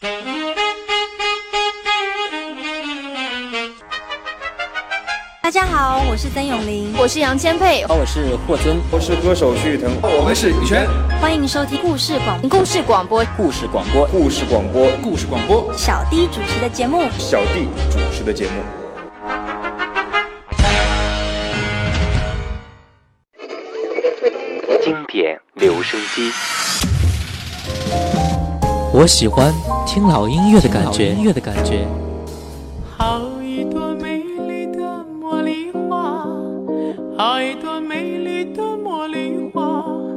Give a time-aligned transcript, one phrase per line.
[0.00, 0.08] 大
[5.50, 10.88] 家好，我是曾永林，我是杨千佩，我是霍尊，我是歌手徐誉腾，我们是羽泉，
[11.20, 13.22] 欢迎收听故事广故事广播。
[13.36, 14.06] 故事广播。
[14.06, 14.90] 故事广播。
[15.02, 15.70] 故事广播。
[15.76, 17.06] 小弟主持的节目。
[17.18, 18.52] 小弟主持的节目，
[24.82, 26.32] 经典留声机，
[29.00, 29.50] 我喜欢
[29.86, 31.88] 听老音乐的感觉，音乐的感觉。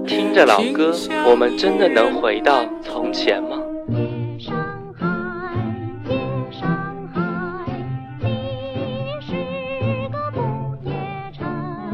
[0.05, 0.93] 听着老歌，
[1.25, 3.57] 我们真的能回到从前吗？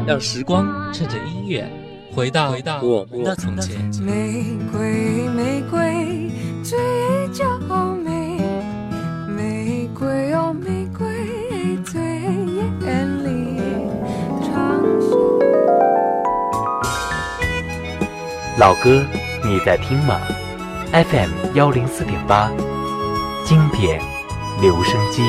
[0.08, 1.69] 让时光趁着音乐
[2.16, 3.77] 回到回到我们的从前。
[4.02, 6.09] 玫瑰，玫瑰，
[6.63, 6.77] 最
[7.34, 7.58] 娇
[8.04, 8.38] 美。
[9.27, 12.02] 玫瑰哦，玫瑰，最
[12.86, 13.61] 艳丽。
[18.58, 19.02] 老歌，
[19.44, 20.20] 你在听吗
[20.92, 22.52] ？FM 幺零四点八，
[23.45, 24.02] 经典
[24.61, 25.23] 留声机。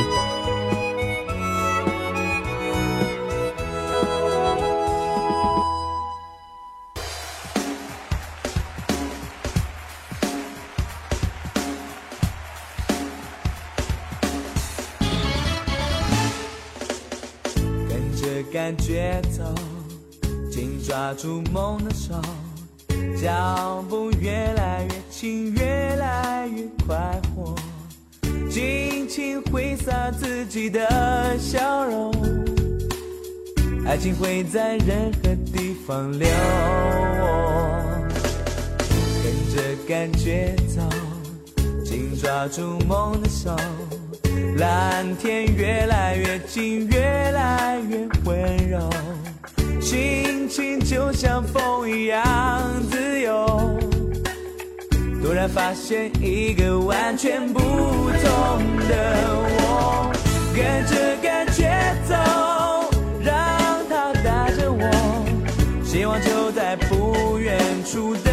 [21.11, 22.15] 抓住梦的手。
[23.21, 27.53] 脚步越来越轻，越来越快活，
[28.49, 32.13] 尽情挥洒自己的笑容，
[33.85, 36.29] 爱情会在任何地方流。
[39.25, 40.81] 跟着感觉走，
[41.85, 43.57] 紧抓住梦的手，
[44.59, 47.01] 蓝天越来越近，越
[47.33, 48.79] 来越温柔。
[49.91, 52.21] 心情就像风一样
[52.93, 53.77] 自由，
[55.21, 57.69] 突然发现一个完全不同
[58.89, 58.95] 的
[59.59, 60.13] 我，
[60.55, 62.15] 跟着感觉走，
[63.25, 63.35] 让
[63.89, 64.89] 它带着我，
[65.85, 68.33] 希望就在不远处等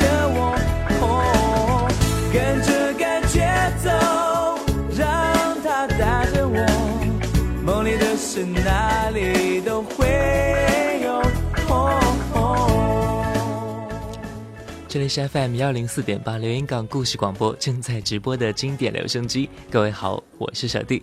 [0.00, 0.58] 着我。
[1.00, 1.88] 哦，
[2.32, 3.46] 跟着感觉
[3.84, 3.88] 走，
[4.96, 5.06] 让
[5.62, 6.58] 它带着我，
[7.64, 10.37] 梦里的事哪里都会。
[14.88, 19.50] 这里是 FM 幺零四点八连云港故事广播正在直播的经典留声机。
[19.70, 21.02] 各位好，我是小弟。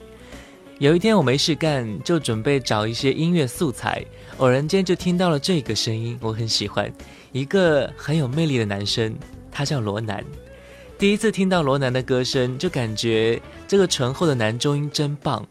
[0.79, 4.03] 有一天我没事干，就准备找一些音乐素材，
[4.37, 6.91] 偶然间就听到了这个声音，我很喜欢，
[7.31, 9.15] 一个很有魅力的男生，
[9.51, 10.25] 他叫罗南。
[10.97, 15.45] 第一次听到罗南的歌声，就感觉这个醇厚的男中音真棒。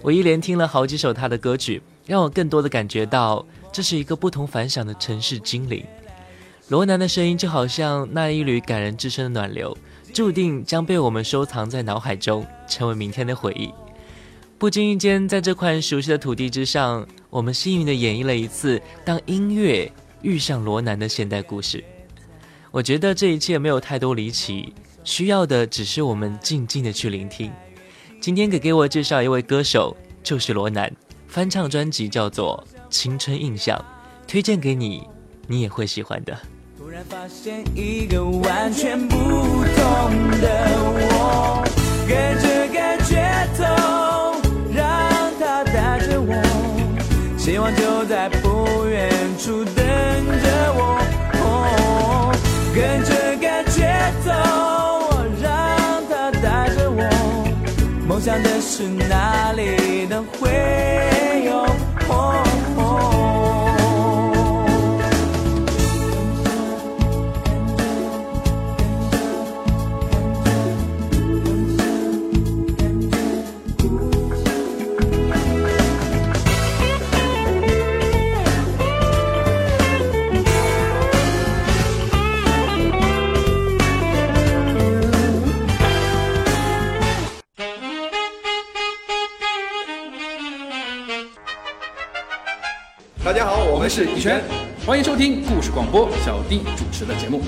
[0.00, 5.84] 我一连听了好几首他的歌曲，让我更多的感觉到这是一个不同凡响的城市精灵。
[6.68, 9.76] 罗南的声音就好像那一缕感人至深的暖流，
[10.14, 13.70] 注定将被我们收藏在脑海中，成为明天的回忆。
[14.56, 19.92] 不经意间，在这块熟悉的土地之上，我们幸运地演绎了一次当音乐
[20.22, 21.84] 遇上罗南的现代故事。
[22.70, 24.72] 我觉得这一切没有太多离奇，
[25.04, 27.52] 需要的只是我们静静地去聆听。
[28.22, 30.90] 今天给给我介绍一位歌手，就是罗南，
[31.28, 33.78] 翻唱专辑叫做《青春印象》，
[34.26, 35.06] 推荐给你，
[35.46, 36.34] 你也会喜欢的。
[36.94, 40.46] 突然发现一个完全不同的
[40.94, 41.64] 我，
[42.06, 43.18] 跟着感觉
[43.58, 43.64] 走，
[44.72, 44.86] 让
[45.40, 46.32] 它带着我，
[47.36, 49.10] 希望就在不远
[49.40, 51.02] 处等着我。
[51.42, 52.32] 哦，
[52.72, 53.10] 跟着
[53.42, 53.90] 感觉
[54.24, 54.30] 走，
[55.42, 55.50] 让
[56.08, 57.02] 它带着我，
[58.06, 61.66] 梦想的事哪里都会有。
[94.86, 97.42] 欢迎收听故事广播，小弟主持的节目。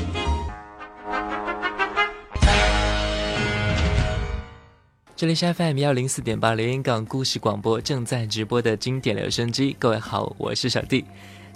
[5.17, 9.75] 这里是 FM 幺零四点八连云港故事广播正在直播的经典留声机。
[9.79, 11.03] 各位好，我是小弟。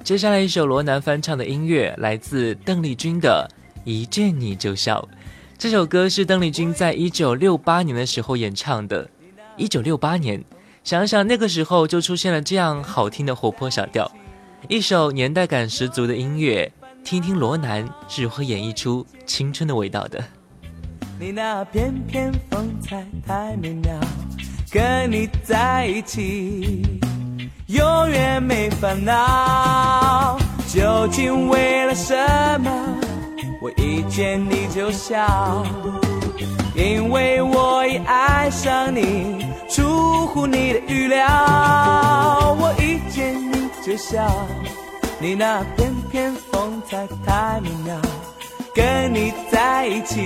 [0.03, 3.47] 接下来一首罗南翻唱的音乐，来自邓丽君的
[3.85, 5.07] 《一见你就笑》。
[5.59, 9.07] 这首歌是邓丽君在一九六八年的时候演唱的。
[9.59, 10.43] 一九六八年，
[10.83, 14.11] 想一想那个时候就出现了这样好听的活泼小调，
[14.69, 16.71] 一首年代感十足的音乐。
[17.03, 20.23] 听听罗南是如何演绎出青春的味道的。
[21.19, 23.95] 你那翩翩风采太美妙，
[24.71, 27.01] 跟你在一起
[27.67, 30.39] 永远没烦恼。
[30.69, 32.15] 究竟为了什
[32.61, 32.71] 么？
[33.63, 35.65] 我一见你就笑，
[36.77, 41.27] 因为我已爱上你，出乎你的预料。
[42.59, 42.90] 我一
[43.83, 44.47] 就像，
[45.19, 47.97] 你那翩翩风采太美妙，
[48.75, 50.21] 跟你在一起，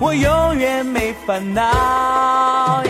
[0.00, 2.82] 我永远没烦恼。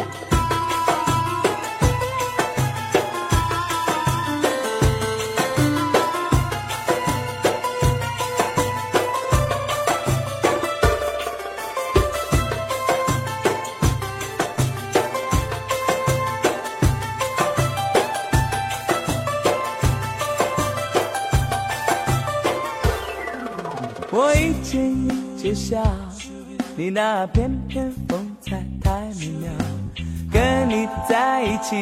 [24.75, 25.81] 我一见你就笑，
[26.77, 29.53] 你那翩翩风采太美妙，
[30.33, 31.77] 跟你在一起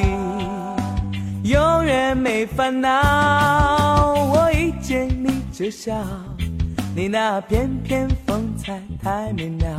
[1.44, 4.12] 永远没烦恼。
[4.15, 5.94] 我一见你就笑，
[6.94, 9.71] 你那翩翩风采太美妙，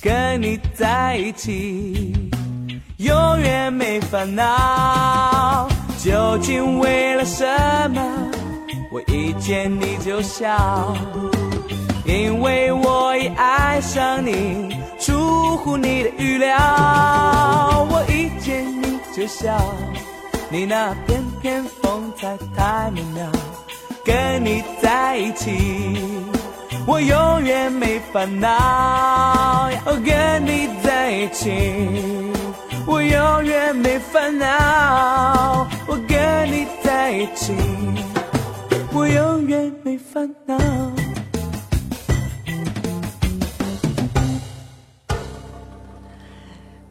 [0.00, 2.30] 跟你在一起
[2.98, 5.68] 永远没烦恼。
[5.98, 7.44] 究竟为了什
[7.90, 8.00] 么？
[8.92, 10.96] 我一见你就笑。
[12.06, 16.56] 因为我已爱上你，出乎你的预料。
[17.90, 19.58] 我一见你就笑，
[20.48, 23.26] 你那翩翩风采太美妙，
[24.04, 25.50] 跟你在一起，
[26.86, 29.68] 我永远没烦恼。
[30.04, 31.50] 跟你在一起，
[32.86, 35.66] 我永远没烦恼。
[35.88, 37.52] 我跟你在一起，
[38.92, 40.56] 我永远没烦恼。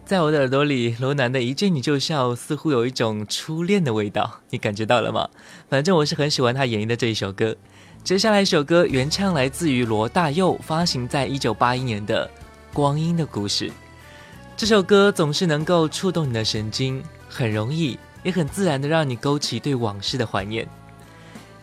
[0.05, 5.27] 在我的耳朵里，罗南的一见你就笑，似乎有一种初恋的味道，你感觉到了吗？
[5.67, 7.55] 反正我是很喜欢他演绎的这一首歌。
[8.03, 12.27] 接下来一首歌原唱来自于罗大佑，发行在一九八一年的
[12.71, 13.67] 《光阴的故事》。
[14.55, 20.67] 这首歌总是能够触动你的神经，很容易也很自然的让你勾起对往事的怀念。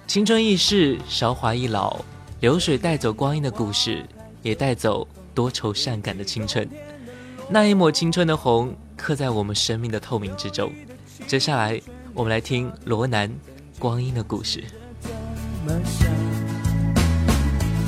[0.09, 2.05] 青春易逝，韶华易老，
[2.41, 4.05] 流水带走光阴的故事，
[4.43, 6.69] 也带走多愁善感的青春。
[7.53, 10.73] 那一抹青春的红，刻在我们生命的透明之中。
[11.27, 11.79] 接下来，
[12.15, 13.29] 我们来听罗南
[13.79, 14.65] 《光阴的故事》。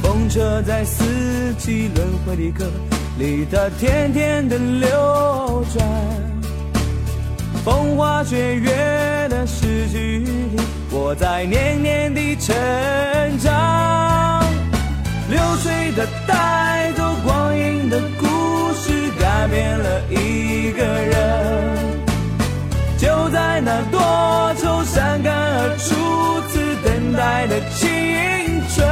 [0.03, 2.71] 风车在四季轮回的歌
[3.19, 5.89] 里，它天天的流转。
[7.65, 12.55] 风花雪月的诗句里，我在年年的成
[13.39, 14.45] 长。
[15.31, 18.27] 流水它带走光阴的故
[18.87, 21.15] 是，改变了一个人。
[22.99, 25.95] 就在那多愁善感而初
[26.49, 28.87] 次等待的青春。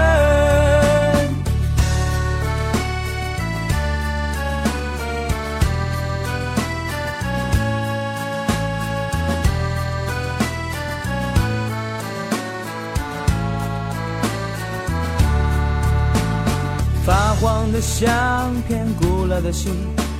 [17.04, 19.74] 发黄的相片、古老的信，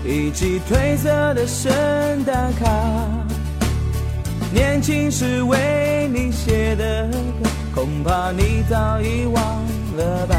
[0.04, 1.70] 以及褪色的圣
[2.24, 2.68] 诞卡。
[4.52, 7.08] 年轻时为你写的
[7.42, 9.44] 歌，恐怕你早已忘
[9.96, 10.36] 了吧。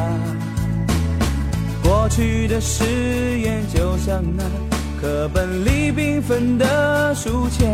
[1.81, 2.83] 过去的誓
[3.39, 4.43] 言就像那
[5.01, 7.73] 课本里缤纷的书签，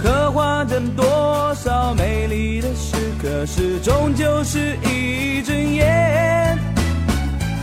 [0.00, 6.58] 刻画着多少美丽的诗，可是终究是一阵烟。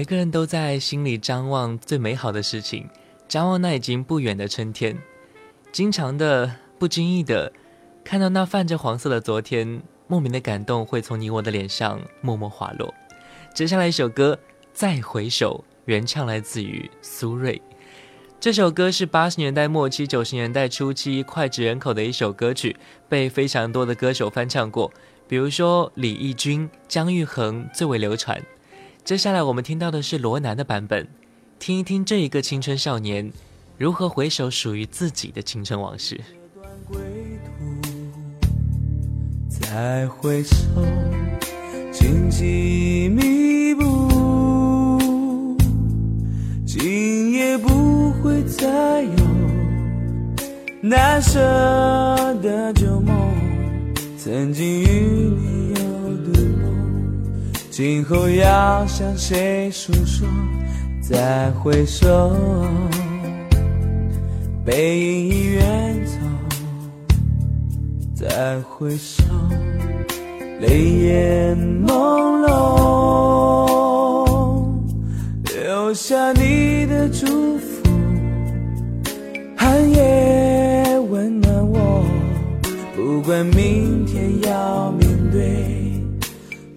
[0.00, 2.88] 每个人都在心里张望最美好的事情，
[3.28, 4.96] 张望那已经不远的春天。
[5.72, 7.52] 经常的、不经意的，
[8.02, 12.94] 看到那泛着黄色的昨天，莫名的感动会从你我的脸上默默滑落。
[13.54, 14.34] 接下来一首歌
[14.72, 17.60] 《再回首》，原唱来自于苏芮。
[18.40, 22.74] 这首歌是八十年代末期、九十年代初期脍炙人口的一首歌曲，
[23.06, 24.90] 被非常多的歌手翻唱过，
[25.28, 28.42] 比如说李翊君、姜育恒最为流传。
[29.10, 31.04] 接下来我们听到的是罗南的版本，
[31.58, 33.28] 听一听这一个青春少年
[33.76, 36.20] 如何回首属于自己的青春往事。
[39.48, 40.54] 再回首，
[41.90, 45.02] 荆棘密布，
[46.64, 49.26] 今夜不会再有
[50.80, 51.40] 难舍
[52.40, 53.12] 的旧梦，
[54.16, 55.59] 曾经与你。
[57.82, 60.28] 今后要向谁诉说？
[61.00, 62.36] 再回首，
[64.62, 66.12] 背影已远走。
[68.14, 69.24] 再回首，
[70.60, 71.56] 泪眼
[71.86, 74.60] 朦胧，
[75.54, 77.88] 留下你的祝福，
[79.56, 82.04] 寒夜温暖我。
[82.94, 84.39] 不管明天。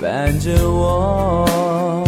[0.00, 2.07] 伴着我。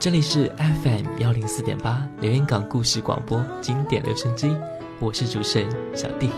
[0.00, 4.48] 这里是 FM 幺零四点八连云港故事广播经典留声机，
[4.98, 6.30] 我是主持人小弟。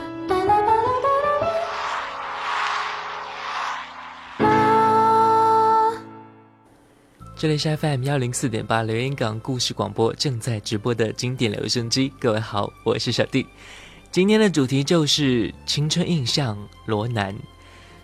[7.36, 13.46] 这里是 FM 幺零四点八连云港故事广播正在直播的经典留声机，各位好，我是小弟。
[14.10, 17.32] 今天的主题就是青春印象，罗南。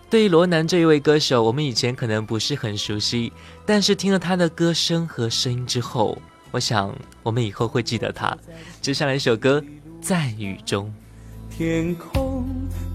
[0.09, 3.31] 对于罗南这一位歌手，我们以前可能不是很熟悉，
[3.63, 6.17] 但是听了他的歌声和声音之后，
[6.49, 6.91] 我想
[7.21, 8.35] 我们以后会记得他。
[8.81, 9.61] 接下来一首歌
[10.01, 10.91] 《在雨中》。
[11.55, 12.43] 天空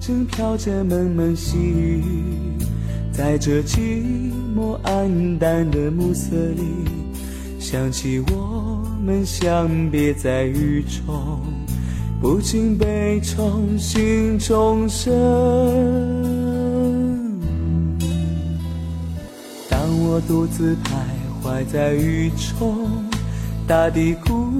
[0.00, 2.02] 正飘着蒙蒙细雨，
[3.12, 4.02] 在这寂
[4.56, 6.64] 寞暗淡的暮色里，
[7.60, 11.40] 想起我们相别在雨中，
[12.20, 16.43] 不禁悲从心中生。
[20.06, 20.92] 我独自徘
[21.42, 22.86] 徊在雨中，
[23.66, 24.52] 大地孤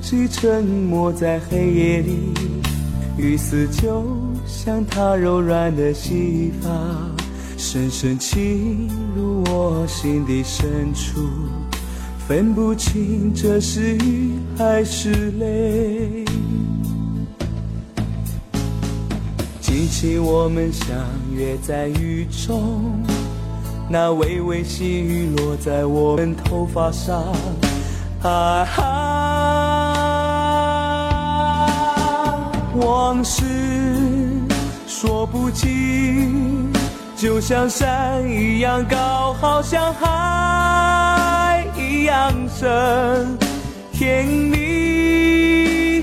[0.00, 2.32] 寂沉默在黑夜里，
[3.18, 4.04] 雨丝就
[4.46, 6.70] 像她柔软的细发，
[7.58, 11.20] 深深侵入我心底深处，
[12.28, 16.24] 分不清这是雨还是泪。
[19.60, 20.96] 记起我们相
[21.34, 23.02] 约在雨中。
[23.92, 27.22] 那微微细雨落在我们头发上，
[28.22, 28.80] 啊哈，
[32.74, 33.44] 往事
[34.86, 36.72] 说不清，
[37.16, 43.36] 就像山一样高，好像海一样深，
[43.92, 46.02] 天里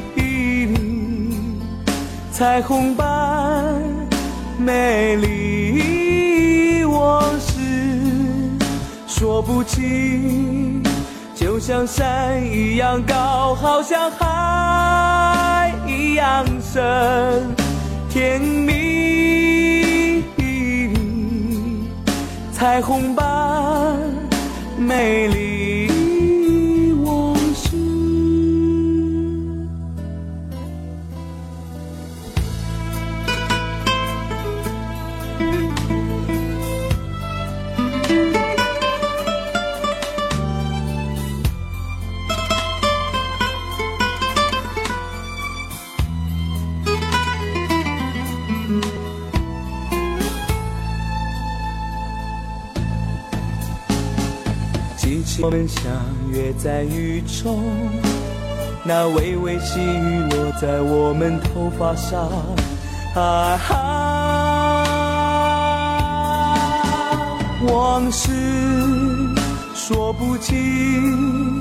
[2.31, 3.73] 彩虹般
[4.59, 7.38] 美丽往事。
[9.19, 10.81] 说不清，
[11.35, 16.81] 就像山一样高，好像海一样深，
[18.09, 20.23] 甜蜜，
[22.53, 23.99] 彩虹般
[24.77, 25.48] 美丽。
[55.41, 55.83] 我们相
[56.31, 57.63] 约在雨中，
[58.83, 62.29] 那微微细雨落在我们头发上，
[63.15, 63.57] 啊，
[67.71, 68.29] 往事
[69.73, 71.57] 说不清，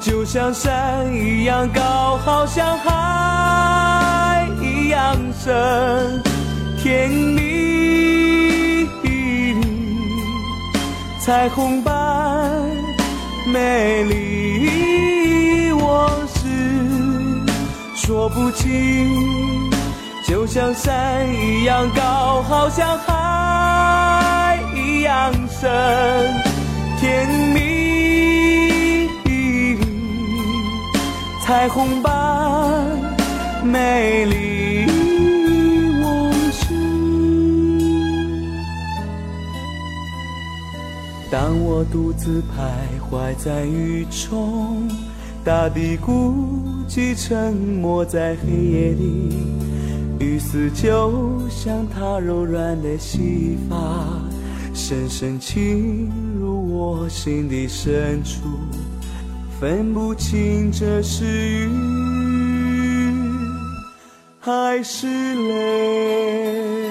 [0.00, 6.20] 就像山一样高，好像海一样深，
[6.82, 8.88] 甜蜜，
[11.20, 12.09] 彩虹般。
[13.52, 16.46] 美丽往事
[17.96, 18.68] 说不清，
[20.26, 25.68] 就像山一样高，好像海一样深，
[27.00, 29.08] 甜蜜，
[31.44, 32.86] 彩虹般
[33.64, 34.86] 美丽
[36.02, 36.66] 往事。
[41.30, 42.79] 当我独自徘
[43.10, 44.88] 怀在雨中，
[45.44, 49.34] 大地孤寂沉默在黑夜里。
[50.20, 54.22] 雨丝就像她柔软的细发，
[54.72, 58.42] 深深侵入我心底深处，
[59.58, 61.68] 分不清这是雨
[64.38, 66.89] 还是泪。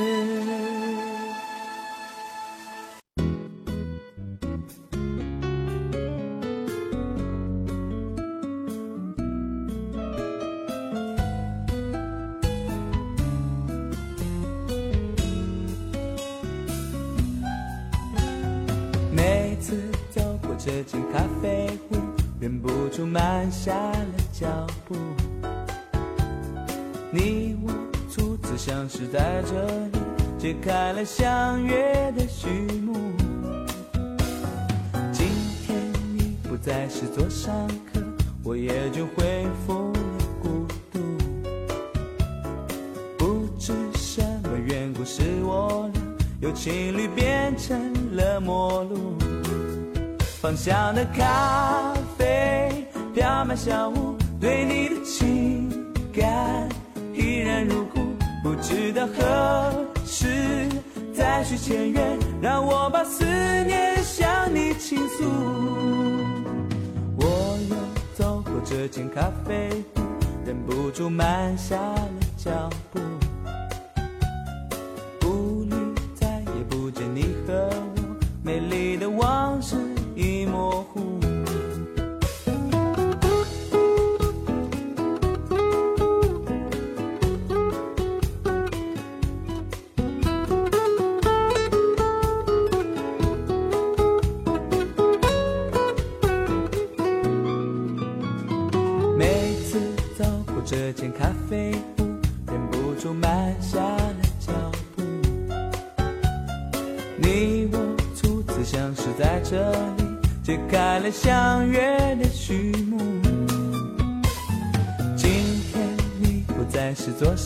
[50.50, 52.88] 芳香的咖啡。
[53.14, 55.70] 飘满小屋，对你的情
[56.12, 56.68] 感
[57.14, 58.00] 依然如故，
[58.42, 60.68] 不知道何时
[61.14, 65.24] 再续前缘，让我把思念向你倾诉。
[67.16, 67.76] 我又
[68.16, 70.02] 走过这间咖啡屋，
[70.48, 72.50] 忍不住慢下了脚
[72.92, 73.00] 步，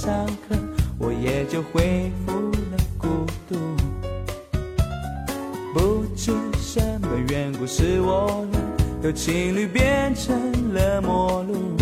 [0.04, 0.58] 上课，
[1.00, 3.08] 我也就恢复了孤
[3.48, 3.56] 独。
[5.74, 8.60] 不知什么缘故，使我俩
[9.02, 11.78] 由情侣变成了陌路。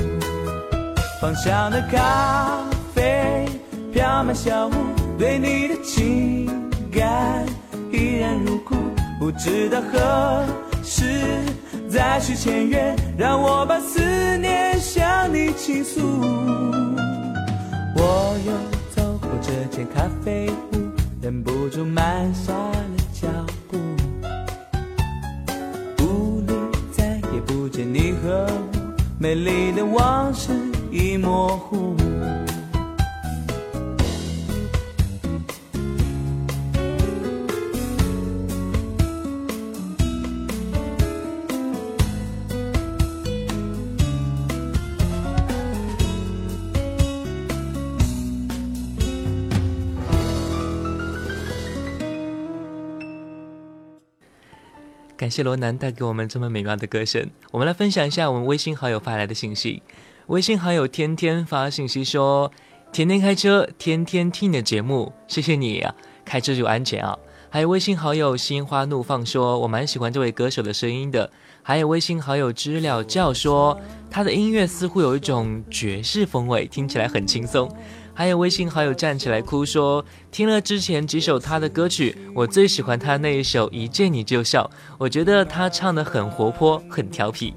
[1.20, 3.48] 芳香的咖啡
[3.92, 4.72] 飘满小屋，
[5.18, 6.46] 对你的情
[6.92, 7.44] 感
[7.92, 8.76] 依然如故。
[9.20, 10.46] 不知道何
[10.84, 11.04] 时。
[11.90, 14.00] 再续前缘，让我把思
[14.38, 15.02] 念向
[15.34, 16.00] 你倾诉。
[18.04, 18.52] 我又
[18.96, 20.90] 走过这间咖啡屋，
[21.22, 22.76] 忍不住慢下了
[23.14, 23.28] 脚
[23.70, 23.78] 步。
[26.04, 26.52] 屋里
[26.92, 30.52] 再也不见你和我，美丽的往事
[30.92, 31.96] 已模糊。
[55.22, 57.30] 感谢罗南带给我们这么美妙的歌声。
[57.52, 59.84] 我们来分享一下我们微信好友发来的信息。
[60.26, 62.52] 微信好友天天发信息说
[62.92, 65.94] ：“天天开车，天天听你的节目，谢谢你啊，
[66.26, 67.16] 开车就安全啊。”
[67.52, 71.32] 还有微信好友心花怒放说：“我蛮喜欢这位歌手的声音的。”
[71.62, 73.80] 还有微信好友知了叫说
[74.10, 77.72] ：“他的音乐似乎有一种爵士风味，听起来很轻松。”
[78.14, 87.54] 还有微信好友站起来哭说，听了之前几首他的歌曲，我最喜欢他那一首《一见你就笑》，我觉得他唱的很活泼，很调皮。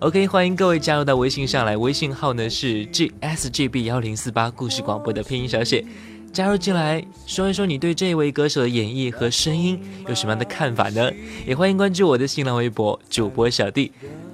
[0.00, 5.84] OK，欢迎各位加入到微信上来，微信号呢是 gsgb 幺零四八故事广播的拼音小写，
[6.32, 11.10] 加入进来说一说你对这位歌手的演绎和声音有什么样的看法呢？
[11.46, 13.92] 也欢迎关注我的新浪微博主播小弟。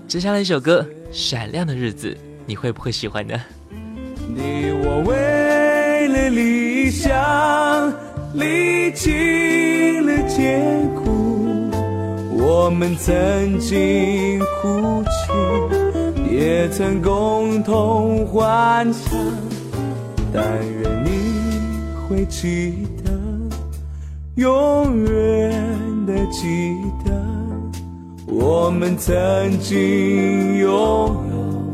[0.08, 2.10] 接下来一首歌《闪亮的日子》，
[2.46, 3.38] 你会不会喜欢呢？
[4.34, 7.92] 你我为了理想
[8.34, 11.70] 历尽了艰苦，
[12.36, 19.10] 我们曾经哭泣，也曾共同幻想。
[20.32, 20.42] 但
[20.82, 21.10] 愿你
[22.08, 23.10] 会记得，
[24.36, 25.50] 永远
[26.06, 27.12] 的记得，
[28.26, 31.72] 我们曾经拥有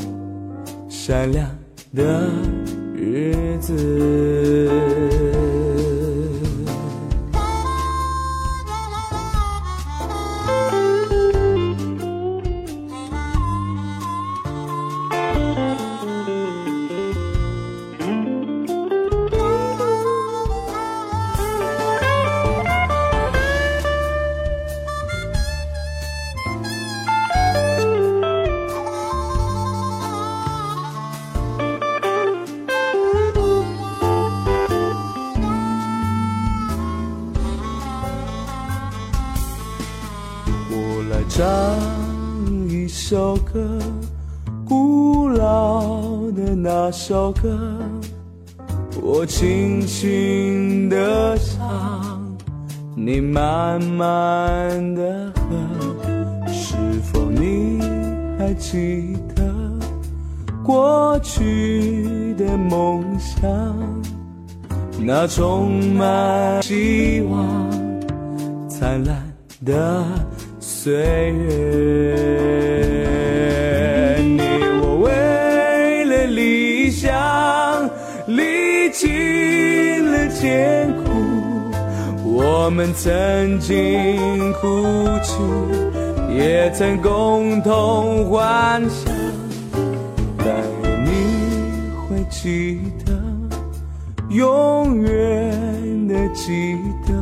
[0.88, 1.46] 闪亮
[1.96, 2.28] 的
[2.94, 5.25] 日子。
[47.08, 47.56] 首歌，
[49.00, 52.20] 我轻轻地唱，
[52.96, 57.80] 你慢慢地和，是否你
[58.36, 59.44] 还记得
[60.64, 63.40] 过去的梦想？
[64.98, 67.70] 那充满希望、
[68.68, 69.22] 灿烂
[69.64, 70.04] 的
[70.58, 70.92] 岁
[71.30, 71.95] 月。
[80.46, 81.10] 艰苦，
[82.22, 84.84] 我们曾经哭
[85.20, 85.34] 泣，
[86.32, 89.12] 也曾共同幻想，
[90.38, 90.46] 但
[91.04, 91.10] 你
[92.08, 93.12] 会记得。
[94.28, 96.76] 永远的记
[97.08, 97.12] 得，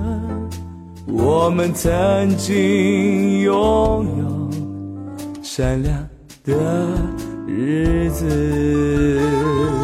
[1.06, 4.50] 我们曾经拥有
[5.42, 6.06] 闪亮
[6.44, 6.52] 的
[7.46, 9.83] 日子。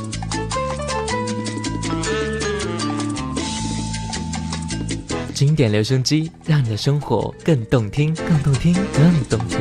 [5.41, 9.59] 经典留声机，让你的生活更动听，更动听，更动听。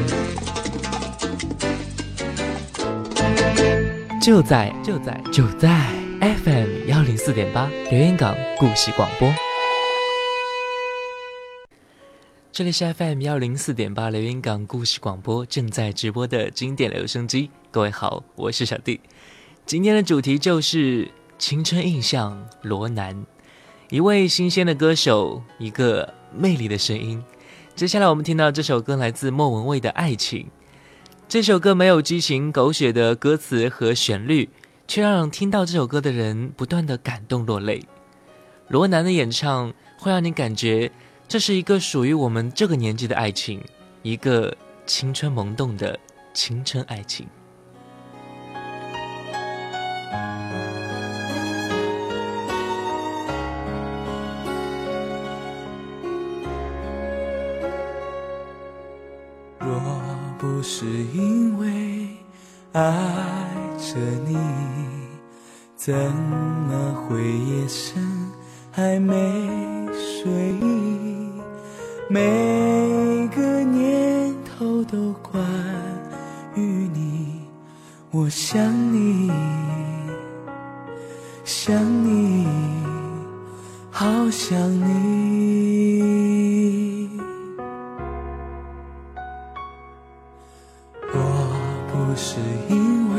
[4.21, 5.91] 就在就在就在
[6.21, 9.33] FM 幺零四点八留言港故事广播，
[12.53, 17.51] 这里是 FM 幺零四点八留言港故事广播正在直播的经典留声机。
[17.71, 19.01] 各位好，我是小弟。
[19.65, 23.25] 今天的主题就是青春印象罗南。
[23.91, 27.21] 一位新鲜的歌手，一个魅力的声音。
[27.75, 30.43] 接下来我们听到这首歌来自莫文蔚的《爱情》。
[31.29, 34.49] 这首歌没有激情狗血的歌词和旋律，
[34.87, 37.85] 却让听到这首歌的人不断的感动落泪。
[38.69, 40.93] 罗南的演唱会让你感觉
[41.27, 43.61] 这是一个属于我们这个年纪的爱情，
[44.03, 45.99] 一个青春萌动的
[46.33, 47.27] 青春爱情。
[60.63, 62.09] 是因为
[62.73, 62.83] 爱
[63.79, 63.97] 着
[64.27, 64.37] 你，
[65.75, 68.03] 怎么会夜深
[68.71, 69.15] 还没
[69.93, 71.33] 睡意？
[72.09, 75.43] 每个念头都关
[76.55, 77.41] 于你，
[78.11, 79.31] 我想你，
[81.45, 82.47] 想你，
[83.91, 86.00] 好想你。
[92.23, 92.37] 是
[92.69, 93.19] 因为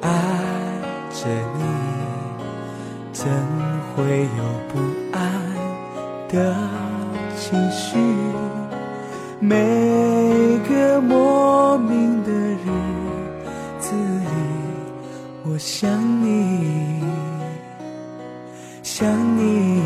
[0.00, 0.10] 爱
[1.12, 1.62] 着你，
[3.12, 3.30] 怎
[3.94, 4.02] 会
[4.36, 4.72] 有不
[5.12, 5.16] 安
[6.28, 6.34] 的
[7.36, 7.96] 情绪？
[9.38, 12.66] 每个莫名的日
[13.78, 14.26] 子里，
[15.44, 15.88] 我想
[16.20, 17.00] 你，
[18.82, 19.80] 想你，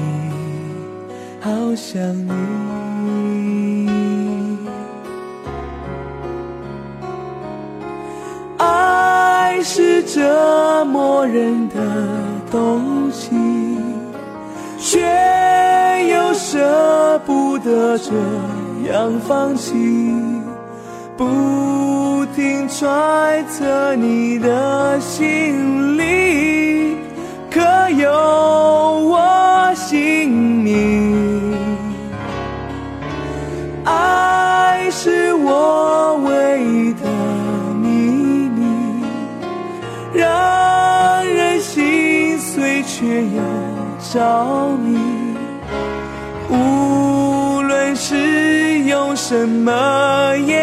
[1.43, 2.28] 好想你。
[17.99, 18.13] 这
[18.93, 19.75] 样放弃。
[21.17, 26.97] 不停揣测你的心里，
[27.51, 30.31] 可有我姓
[30.63, 31.57] 名？
[33.85, 37.01] 爱是我唯一的
[37.83, 37.89] 秘
[38.49, 39.03] 密，
[40.15, 43.43] 让人心碎却又
[44.13, 44.88] 着迷。
[49.29, 50.58] 什么也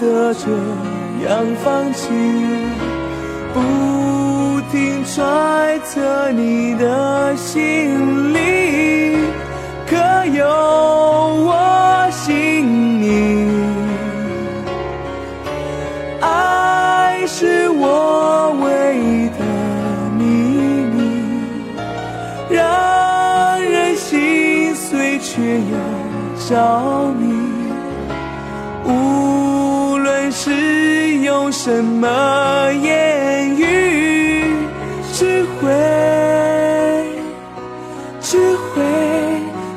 [0.00, 0.48] 得这
[1.26, 2.08] 样放弃。
[3.54, 9.16] 不停揣测你的心里，
[9.86, 12.66] 可有我姓
[13.00, 13.66] 名？
[16.20, 19.40] 爱是我唯一的
[20.18, 20.22] 秘
[20.94, 20.96] 密，
[22.50, 25.76] 让人心碎却又
[26.48, 27.22] 着迷。
[28.84, 28.90] 无
[30.40, 34.44] 是用什么言语，
[35.12, 35.68] 只会
[38.20, 38.80] 只会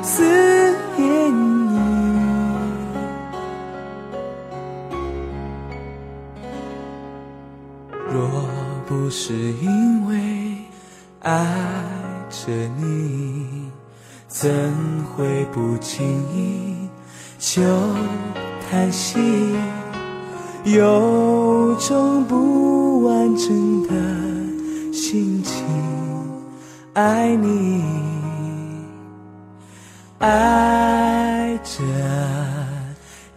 [0.04, 0.22] 思
[0.96, 1.34] 念
[1.66, 1.80] 你。
[8.08, 8.30] 若
[8.86, 10.14] 不是因为
[11.22, 11.44] 爱
[12.30, 13.68] 着你，
[14.28, 14.48] 怎
[15.16, 16.88] 会不经意
[17.40, 17.60] 就
[18.70, 19.18] 叹息？
[20.64, 23.90] 有种不完整的
[24.92, 25.64] 心情，
[26.92, 27.82] 爱你，
[30.20, 31.82] 爱着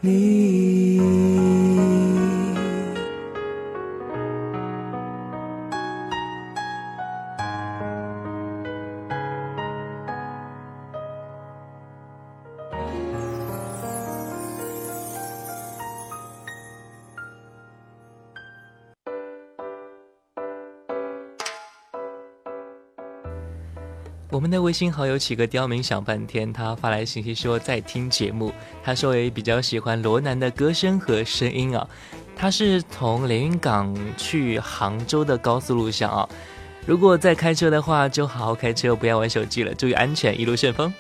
[0.02, 0.65] 你。
[24.36, 28.52] 我们的微信好友起个刁民想半天，他发来信息说在听节目，
[28.84, 31.88] 他说也比较喜欢罗南的歌声和声音啊。
[32.36, 36.28] 他是从连云港去杭州的高速路上啊，
[36.86, 40.94] 如果在开车的话，就好好开车，不要玩手机了，注意安全，一路顺风。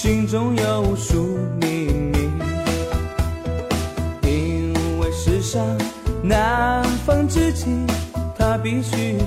[0.00, 2.30] 心中有无数秘密。
[4.22, 5.60] 因为世上
[6.22, 7.66] 难逢知己，
[8.38, 9.18] 他必须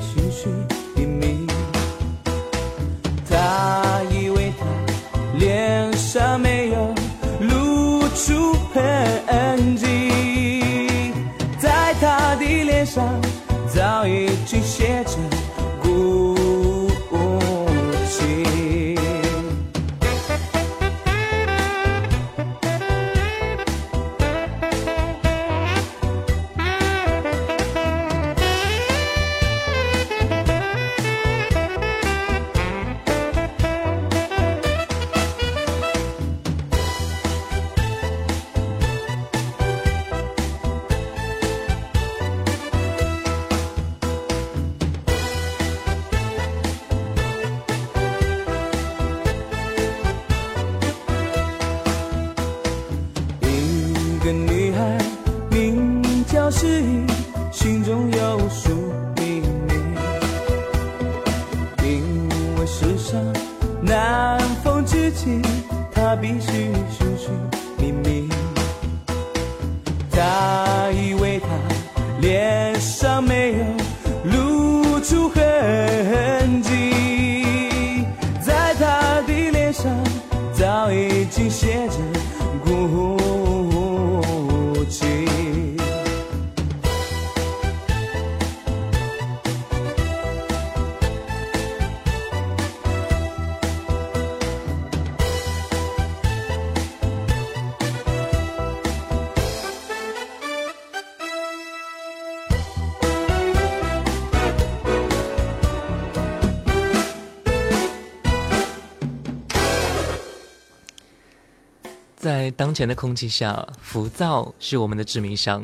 [112.72, 115.61] 当前的空气下，浮躁是我们的致命伤。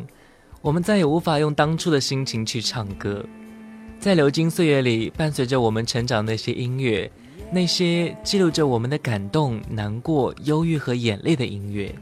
[0.62, 3.26] 我们再也无法用当初的心情去唱歌。
[3.98, 7.10] 在流金岁月里，伴随着我们成长那些音乐，
[7.50, 11.96] 那些记录着我们的感动、难过、忧郁和眼泪的音乐，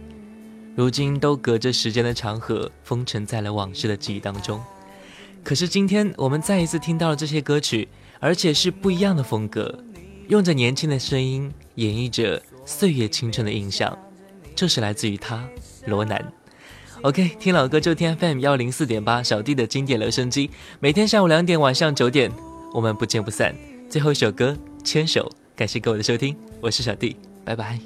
[0.76, 4.60] 如今都隔着时间的长河，封存在了往事的记忆当中。
[5.44, 7.88] 可是今天，我们再一次听到了这些歌曲，
[8.20, 9.84] 而且是不一样的风格，
[10.30, 13.96] 用着年轻的声音演绎着岁月青春的印象。
[14.56, 15.44] 就是来自于他，
[15.86, 16.24] 罗南。
[17.02, 20.50] OK，听老歌就听 FM 幺零四点八，小弟的经典留声机，
[20.80, 22.32] 每天下午两点，晚上九点，
[22.74, 23.54] 我们不见不散。
[23.90, 27.78] 最后一首歌《牵手》，感谢各位的收听，我是小弟，拜拜。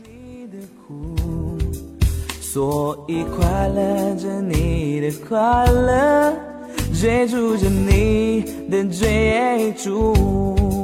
[2.39, 6.33] 所以快乐着你的快乐，
[6.99, 10.78] 追逐着你的追逐。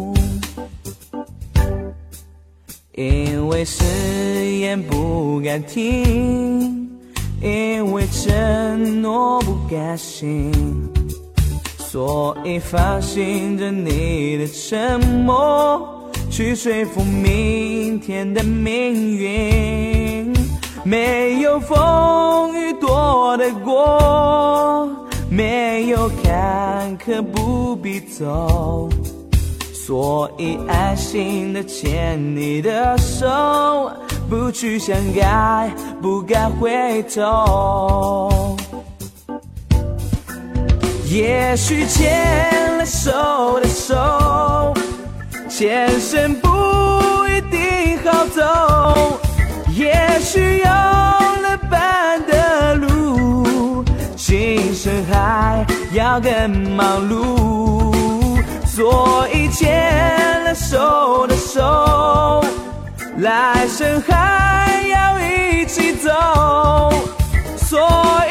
[2.98, 3.84] 因为誓
[4.60, 6.90] 言不敢听，
[7.42, 10.50] 因为承诺不敢信，
[11.78, 20.34] 所以放心着你的沉默，去说服明天的命运。
[20.86, 24.90] 没有风雨躲得过，
[25.30, 28.88] 没有坎坷不必走。
[29.88, 33.28] 所以安心的牵你的手，
[34.28, 35.72] 不去想该，
[36.02, 38.58] 不该回头。
[41.08, 44.74] 也许牵了手的手，
[45.48, 46.48] 前生不
[47.28, 49.20] 一定好走。
[49.76, 55.64] 也许有了伴的路，今生还
[55.94, 58.05] 要更忙碌。
[58.76, 62.44] 所以牵了手的手，
[63.20, 66.12] 来生还要一起走。
[67.56, 67.80] 所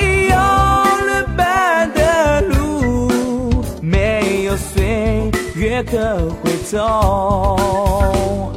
[0.02, 8.52] 以有了伴的路，没有岁月可回头。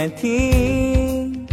[0.00, 1.46] 敢听，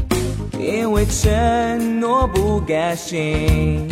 [0.57, 3.85] 因为承诺不甘心，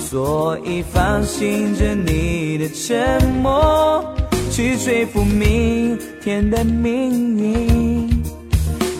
[0.00, 4.04] 所以放心着你的沉默。
[4.50, 8.10] 去说服明天的命运。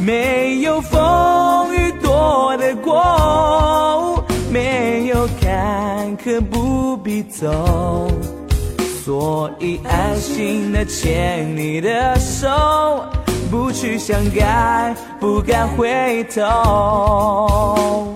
[0.01, 8.09] 没有风雨躲得过，没有坎坷不必走，
[9.05, 12.49] 所以安心的牵你的手，
[13.51, 18.14] 不去想该，不该回头。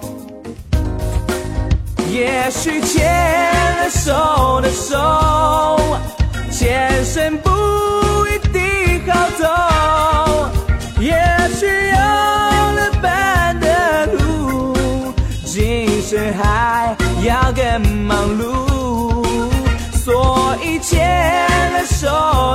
[2.13, 3.05] 也许牵
[3.79, 4.95] 了手的手。
[6.53, 7.51] 前生不
[8.29, 9.45] 一定好走，
[11.01, 11.13] 也
[11.57, 15.13] 许有了伴的路，
[15.45, 19.27] 今生还要更忙碌，
[20.05, 22.07] 所以牵了手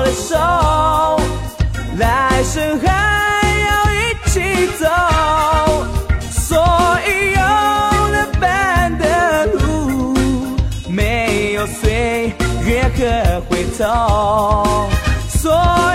[0.05, 0.37] 的手，
[1.99, 2.87] 来生还
[3.67, 3.95] 要一
[4.29, 4.85] 起走。
[6.31, 6.57] 所
[7.05, 10.15] 以有了伴的路，
[10.87, 12.33] 没有岁
[12.65, 13.01] 月可
[13.49, 14.89] 回头。
[15.27, 15.51] 所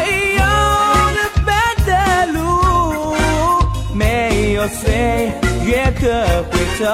[0.06, 1.54] 以有了伴
[1.86, 1.90] 的
[2.32, 2.38] 路，
[3.94, 5.32] 没有岁
[5.64, 6.02] 月可
[6.50, 6.84] 回头。